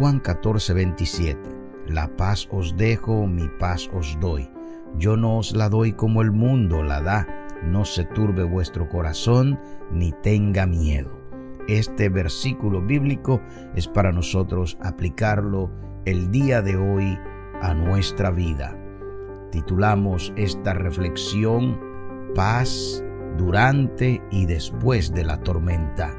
[0.00, 1.38] Juan 14, 27.
[1.88, 4.50] La paz os dejo, mi paz os doy.
[4.96, 7.28] Yo no os la doy como el mundo la da.
[7.64, 9.60] No se turbe vuestro corazón
[9.92, 11.10] ni tenga miedo.
[11.68, 13.42] Este versículo bíblico
[13.76, 15.70] es para nosotros aplicarlo
[16.06, 17.18] el día de hoy
[17.60, 18.74] a nuestra vida.
[19.52, 21.78] Titulamos esta reflexión
[22.34, 23.04] Paz
[23.36, 26.16] durante y después de la tormenta.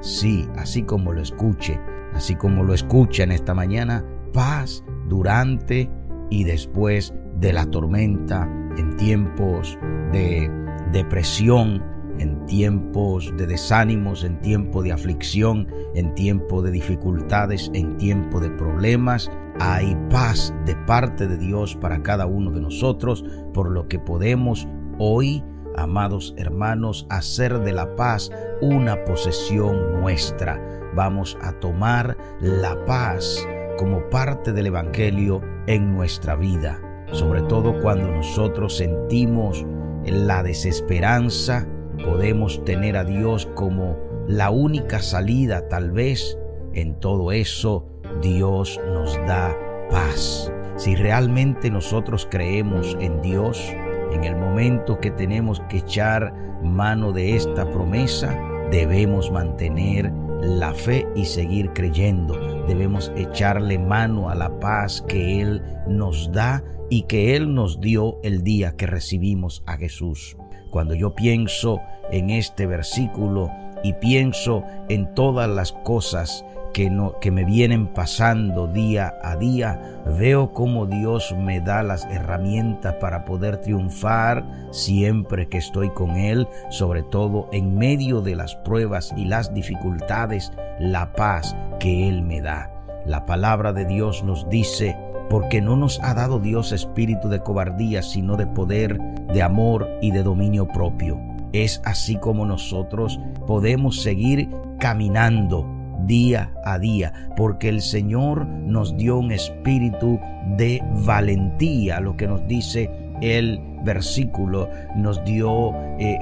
[0.00, 1.80] Sí, así como lo escuche,
[2.18, 5.88] así como lo escucha en esta mañana, paz durante
[6.30, 9.78] y después de la tormenta, en tiempos
[10.12, 10.50] de
[10.92, 11.82] depresión,
[12.18, 18.50] en tiempos de desánimos, en tiempo de aflicción, en tiempo de dificultades, en tiempo de
[18.50, 19.30] problemas.
[19.60, 23.24] Hay paz de parte de Dios para cada uno de nosotros,
[23.54, 24.66] por lo que podemos
[24.98, 25.44] hoy,
[25.82, 30.60] amados hermanos, hacer de la paz una posesión nuestra.
[30.94, 33.46] Vamos a tomar la paz
[33.78, 36.80] como parte del Evangelio en nuestra vida,
[37.12, 39.64] sobre todo cuando nosotros sentimos
[40.04, 41.66] la desesperanza,
[42.04, 46.38] podemos tener a Dios como la única salida tal vez.
[46.74, 47.86] En todo eso
[48.20, 49.56] Dios nos da
[49.90, 50.52] paz.
[50.76, 53.74] Si realmente nosotros creemos en Dios,
[54.12, 58.38] en el momento que tenemos que echar mano de esta promesa,
[58.70, 62.34] debemos mantener la fe y seguir creyendo.
[62.66, 68.18] Debemos echarle mano a la paz que Él nos da y que Él nos dio
[68.22, 70.36] el día que recibimos a Jesús.
[70.70, 73.50] Cuando yo pienso en este versículo
[73.82, 79.80] y pienso en todas las cosas que, no, que me vienen pasando día a día,
[80.18, 86.48] veo cómo Dios me da las herramientas para poder triunfar siempre que estoy con Él,
[86.70, 92.40] sobre todo en medio de las pruebas y las dificultades, la paz que Él me
[92.40, 92.70] da.
[93.06, 94.96] La palabra de Dios nos dice,
[95.30, 98.98] porque no nos ha dado Dios espíritu de cobardía, sino de poder,
[99.32, 101.20] de amor y de dominio propio.
[101.52, 104.48] Es así como nosotros podemos seguir
[104.78, 105.77] caminando
[106.08, 110.18] día a día, porque el Señor nos dio un espíritu
[110.56, 116.18] de valentía, lo que nos dice el versículo, nos dio eh,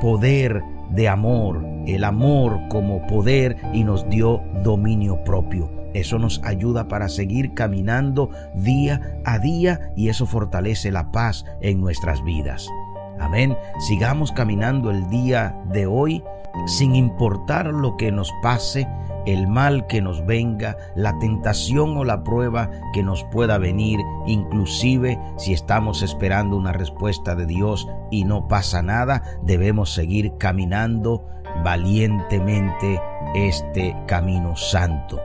[0.00, 5.70] poder de amor, el amor como poder y nos dio dominio propio.
[5.94, 11.80] Eso nos ayuda para seguir caminando día a día y eso fortalece la paz en
[11.80, 12.68] nuestras vidas.
[13.18, 13.56] Amén.
[13.80, 16.22] Sigamos caminando el día de hoy
[16.66, 18.88] sin importar lo que nos pase,
[19.26, 25.18] el mal que nos venga, la tentación o la prueba que nos pueda venir, inclusive
[25.36, 31.26] si estamos esperando una respuesta de Dios y no pasa nada, debemos seguir caminando
[31.64, 33.00] valientemente
[33.34, 35.20] este camino santo.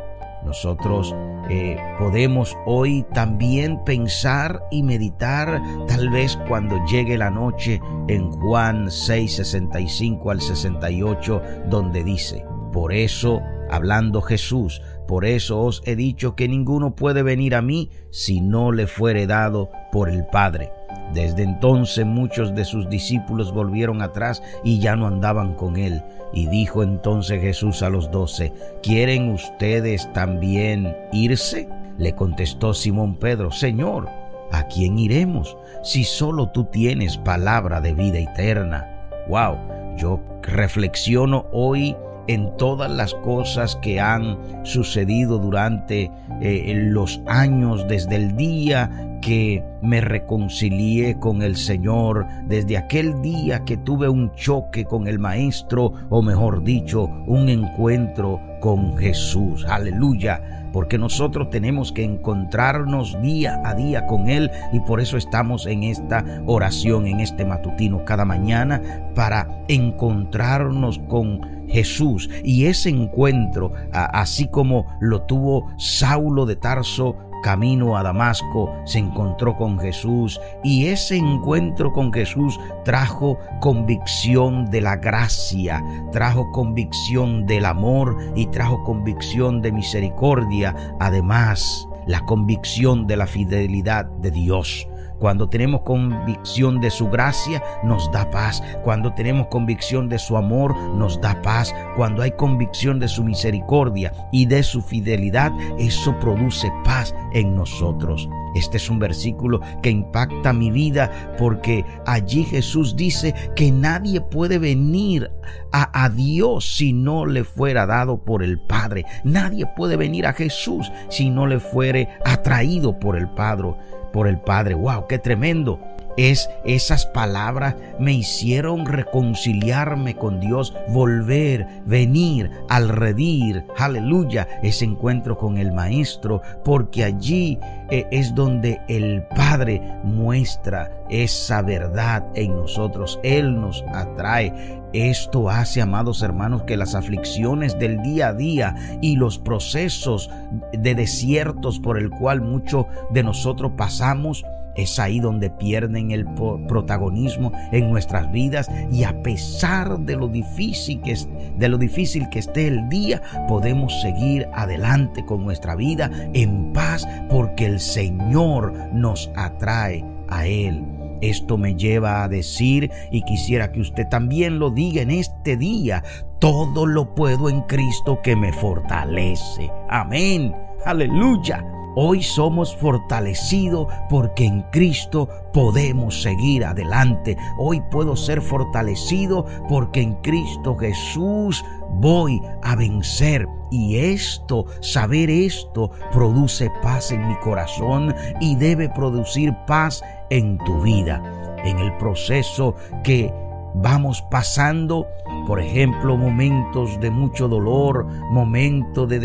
[0.46, 1.16] Nosotros
[1.50, 8.92] eh, podemos hoy también pensar y meditar, tal vez cuando llegue la noche, en Juan
[8.92, 16.36] 6, 65 al 68, donde dice, por eso, hablando Jesús, por eso os he dicho
[16.36, 20.72] que ninguno puede venir a mí si no le fuere dado por el Padre.
[21.14, 26.04] Desde entonces muchos de sus discípulos volvieron atrás y ya no andaban con él.
[26.34, 31.70] Y dijo entonces Jesús a los doce, ¿quieren ustedes también irse?
[31.98, 34.10] Le contestó Simón Pedro, Señor,
[34.52, 39.08] ¿a quién iremos si solo tú tienes palabra de vida eterna?
[39.30, 39.58] Wow,
[39.98, 41.96] yo reflexiono hoy
[42.28, 49.64] en todas las cosas que han sucedido durante eh, los años, desde el día que
[49.82, 55.94] me reconcilié con el Señor, desde aquel día que tuve un choque con el Maestro,
[56.10, 59.66] o mejor dicho, un encuentro con Jesús.
[59.66, 65.66] Aleluya porque nosotros tenemos que encontrarnos día a día con Él y por eso estamos
[65.68, 68.82] en esta oración, en este matutino cada mañana,
[69.16, 72.30] para encontrarnos con Jesús.
[72.44, 79.56] Y ese encuentro, así como lo tuvo Saulo de Tarso camino a Damasco se encontró
[79.56, 87.66] con Jesús y ese encuentro con Jesús trajo convicción de la gracia, trajo convicción del
[87.66, 94.88] amor y trajo convicción de misericordia, además la convicción de la fidelidad de Dios.
[95.20, 98.62] Cuando tenemos convicción de su gracia, nos da paz.
[98.84, 101.74] Cuando tenemos convicción de su amor, nos da paz.
[101.96, 108.28] Cuando hay convicción de su misericordia y de su fidelidad, eso produce paz en nosotros.
[108.56, 114.60] Este es un versículo que impacta mi vida porque allí Jesús dice que nadie puede
[114.60, 115.30] venir
[115.72, 119.06] a, Dios si no le fuera dado por el Padre.
[119.26, 123.76] Nadie puede venir a Jesús si no le fuere atraído por el Padre.
[124.16, 124.76] Por el Padre.
[124.76, 125.08] ¡Wow!
[125.10, 125.78] ¡Qué tremendo!
[126.18, 135.38] Es esas palabras me hicieron reconciliarme con Dios, volver, venir al redir, aleluya, ese encuentro
[135.38, 137.60] con el Maestro, porque allí
[137.90, 143.20] eh, es donde el Padre muestra esa verdad en nosotros.
[143.24, 144.82] Él nos atrae.
[144.94, 150.30] Esto hace, amados hermanos, que las aflicciones del día a día y los procesos
[150.72, 156.26] de desiertos por el cual muchos de nosotros pasamos, es ahí donde pierden el
[156.68, 161.28] protagonismo en nuestras vidas y a pesar de lo difícil que es,
[161.58, 167.08] de lo difícil que esté el día, podemos seguir adelante con nuestra vida en paz
[167.30, 170.84] porque el Señor nos atrae a él.
[171.22, 176.04] Esto me lleva a decir, y quisiera que usted también lo diga en este día,
[176.40, 179.72] todo lo puedo en Cristo que me fortalece.
[179.90, 180.54] Amén.
[180.86, 181.64] Aleluya.
[181.98, 187.38] Hoy somos fortalecidos porque en Cristo podemos seguir adelante.
[187.58, 193.48] Hoy puedo ser fortalecido porque en Cristo Jesús voy a vencer.
[193.72, 200.82] Y esto, saber esto, produce paz en mi corazón y debe producir paz en tu
[200.82, 201.24] vida.
[201.64, 203.34] En el proceso que
[203.76, 205.08] vamos pasando,
[205.46, 209.20] por ejemplo, momentos de mucho dolor, momentos de,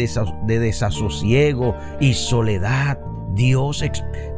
[0.46, 2.98] desasosiego y soledad.
[3.34, 3.84] Dios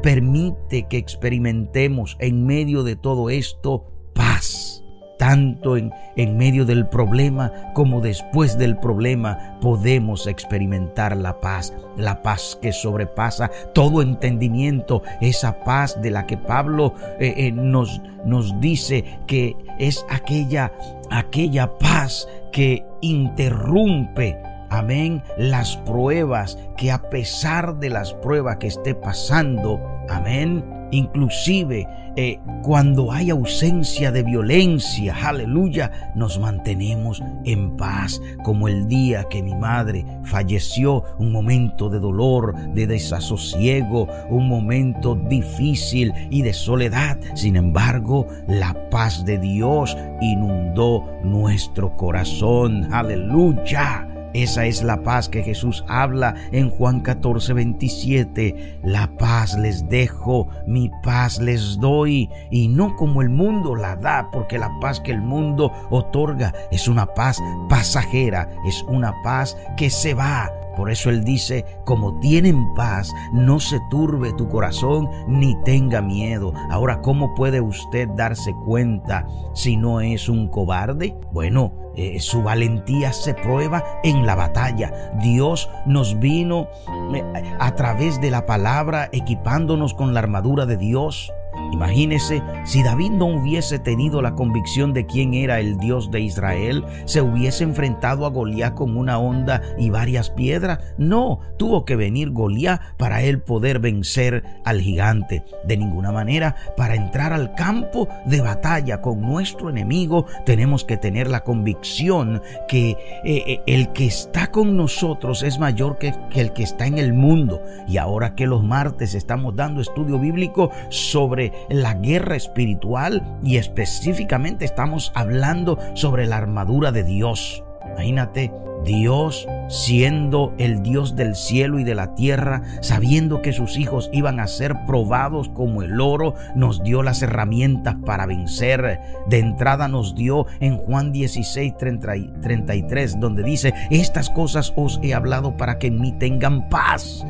[0.02, 4.82] permite que experimentemos en medio de todo esto paz
[5.22, 12.22] tanto en, en medio del problema como después del problema podemos experimentar la paz, la
[12.22, 18.58] paz que sobrepasa todo entendimiento, esa paz de la que Pablo eh, eh, nos, nos
[18.60, 20.72] dice que es aquella,
[21.12, 24.38] aquella paz que interrumpe
[24.72, 32.38] amén, las pruebas, que a pesar de las pruebas que esté pasando, amén, inclusive eh,
[32.62, 39.54] cuando hay ausencia de violencia, aleluya, nos mantenemos en paz, como el día que mi
[39.54, 47.18] madre falleció, un momento de dolor, de desasosiego, un momento difícil y de soledad.
[47.34, 54.11] Sin embargo, la paz de Dios inundó nuestro corazón, aleluya.
[54.34, 58.80] Esa es la paz que Jesús habla en Juan 14, 27.
[58.82, 64.30] La paz les dejo, mi paz les doy, y no como el mundo la da,
[64.32, 67.38] porque la paz que el mundo otorga es una paz
[67.68, 70.50] pasajera, es una paz que se va.
[70.76, 76.52] Por eso Él dice, como tienen paz, no se turbe tu corazón ni tenga miedo.
[76.70, 81.16] Ahora, ¿cómo puede usted darse cuenta si no es un cobarde?
[81.32, 85.12] Bueno, eh, su valentía se prueba en la batalla.
[85.22, 86.68] Dios nos vino
[87.14, 87.22] eh,
[87.58, 91.32] a través de la palabra equipándonos con la armadura de Dios
[91.72, 96.84] Imagínese si David no hubiese tenido la convicción de quién era el Dios de Israel,
[97.06, 100.78] se hubiese enfrentado a Goliat con una onda y varias piedras.
[100.98, 105.44] No, tuvo que venir Goliat para él poder vencer al gigante.
[105.64, 111.28] De ninguna manera, para entrar al campo de batalla con nuestro enemigo, tenemos que tener
[111.28, 116.52] la convicción que eh, eh, el que está con nosotros es mayor que, que el
[116.52, 117.62] que está en el mundo.
[117.88, 124.64] Y ahora que los martes estamos dando estudio bíblico sobre la guerra espiritual y específicamente
[124.64, 127.64] estamos hablando sobre la armadura de Dios.
[127.92, 128.52] Imagínate,
[128.84, 134.40] Dios siendo el Dios del cielo y de la tierra, sabiendo que sus hijos iban
[134.40, 139.00] a ser probados como el oro, nos dio las herramientas para vencer.
[139.26, 145.56] De entrada nos dio en Juan 16, 33, donde dice, estas cosas os he hablado
[145.56, 147.24] para que en mí tengan paz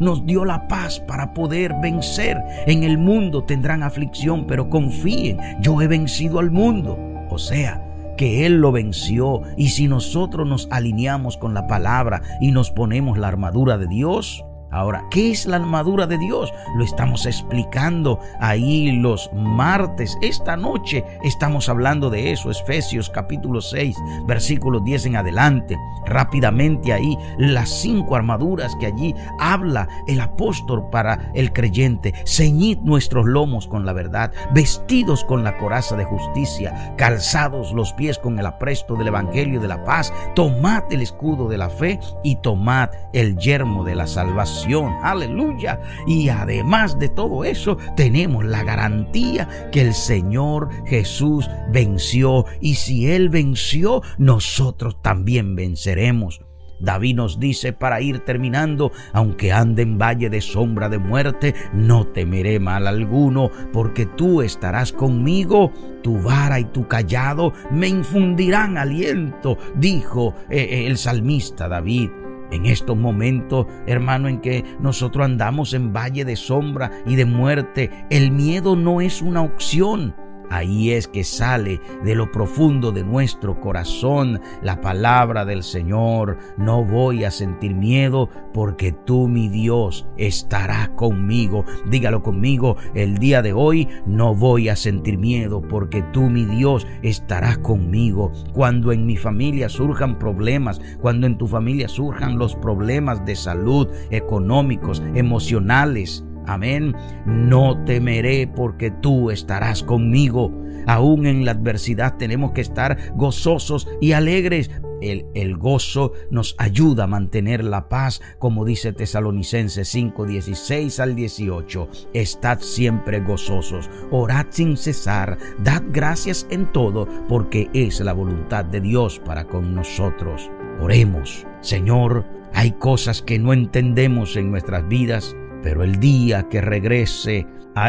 [0.00, 2.42] nos dio la paz para poder vencer.
[2.66, 6.98] En el mundo tendrán aflicción, pero confíen, yo he vencido al mundo.
[7.30, 12.50] O sea, que Él lo venció y si nosotros nos alineamos con la palabra y
[12.50, 16.52] nos ponemos la armadura de Dios, Ahora, ¿qué es la armadura de Dios?
[16.76, 20.16] Lo estamos explicando ahí los martes.
[20.22, 23.96] Esta noche estamos hablando de eso, Efesios capítulo 6,
[24.26, 25.76] versículos 10 en adelante.
[26.06, 32.14] Rápidamente ahí las cinco armaduras que allí habla el apóstol para el creyente.
[32.24, 38.18] Ceñid nuestros lomos con la verdad, vestidos con la coraza de justicia, calzados los pies
[38.18, 40.12] con el apresto del evangelio de la paz.
[40.36, 44.59] Tomad el escudo de la fe y tomad el yermo de la salvación
[45.02, 45.80] Aleluya.
[46.06, 52.44] Y además de todo eso, tenemos la garantía que el Señor Jesús venció.
[52.60, 56.40] Y si Él venció, nosotros también venceremos.
[56.80, 62.06] David nos dice para ir terminando, aunque ande en valle de sombra de muerte, no
[62.06, 69.58] temeré mal alguno, porque tú estarás conmigo, tu vara y tu callado me infundirán aliento,
[69.76, 72.10] dijo eh, eh, el salmista David.
[72.50, 77.90] En estos momentos, hermano, en que nosotros andamos en valle de sombra y de muerte,
[78.10, 80.14] el miedo no es una opción.
[80.50, 86.38] Ahí es que sale de lo profundo de nuestro corazón la palabra del Señor.
[86.58, 91.64] No voy a sentir miedo porque tú, mi Dios, estarás conmigo.
[91.88, 96.86] Dígalo conmigo, el día de hoy no voy a sentir miedo porque tú, mi Dios,
[97.02, 98.32] estarás conmigo.
[98.52, 103.88] Cuando en mi familia surjan problemas, cuando en tu familia surjan los problemas de salud,
[104.10, 106.96] económicos, emocionales, Amén.
[107.26, 110.52] No temeré porque tú estarás conmigo.
[110.86, 114.70] Aún en la adversidad tenemos que estar gozosos y alegres.
[115.00, 121.14] El, el, gozo nos ayuda a mantener la paz, como dice Tesalonicenses 5, 16 al
[121.14, 121.88] 18.
[122.12, 128.82] Estad siempre gozosos, orad sin cesar, dad gracias en todo, porque es la voluntad de
[128.82, 130.50] Dios para con nosotros.
[130.80, 137.46] Oremos, Señor, hay cosas que no entendemos en nuestras vidas, pero el día que regrese,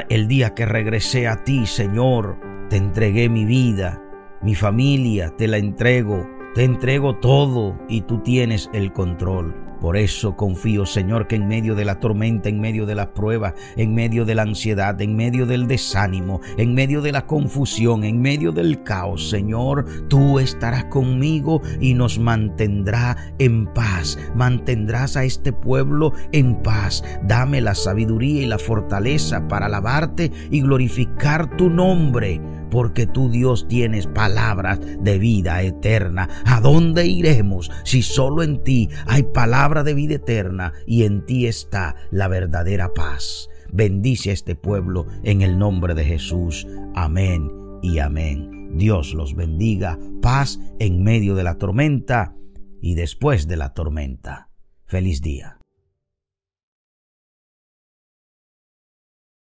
[0.10, 4.01] el día que regresé a ti, Señor, te entregué mi vida,
[4.42, 9.56] mi familia, te la entrego, te entrego todo y tú tienes el control.
[9.82, 13.56] Por eso confío, Señor, que en medio de la tormenta, en medio de la prueba,
[13.76, 18.22] en medio de la ansiedad, en medio del desánimo, en medio de la confusión, en
[18.22, 24.20] medio del caos, Señor, tú estarás conmigo y nos mantendrá en paz.
[24.36, 27.04] Mantendrás a este pueblo en paz.
[27.24, 32.40] Dame la sabiduría y la fortaleza para alabarte y glorificar tu nombre
[32.72, 36.28] porque tú Dios tienes palabras de vida eterna.
[36.46, 41.46] ¿A dónde iremos si solo en ti hay palabra de vida eterna y en ti
[41.46, 43.50] está la verdadera paz?
[43.72, 46.68] Bendice a este pueblo en el nombre de Jesús.
[46.96, 47.51] Amén
[47.84, 48.78] y amén.
[48.78, 50.00] Dios los bendiga.
[50.22, 52.36] Paz en medio de la tormenta
[52.82, 54.50] y después de la tormenta.
[54.86, 55.61] Feliz día.